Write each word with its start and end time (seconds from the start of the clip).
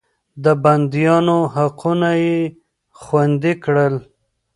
د 0.43 0.45
بنديانو 0.63 1.37
حقونه 1.53 2.09
يې 2.23 2.39
خوندي 3.01 3.53
کړل. 3.63 3.95